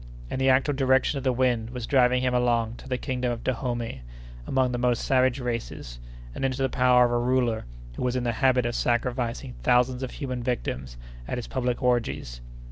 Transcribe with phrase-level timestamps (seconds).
[0.31, 3.43] And the actual direction of the wind was driving him along to the kingdom of
[3.43, 4.01] Dahomey,
[4.47, 5.99] among the most savage races,
[6.33, 7.65] and into the power of a ruler
[7.97, 12.41] who was in the habit of sacrificing thousands of human victims at his public orgies.